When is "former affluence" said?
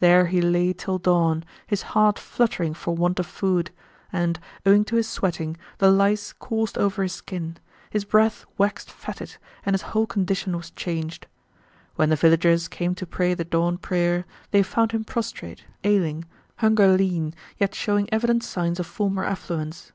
18.88-19.92